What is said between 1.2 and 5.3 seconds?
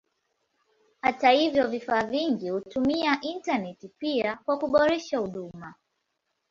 hivyo vifaa vingi hutumia intaneti pia kwa kuboresha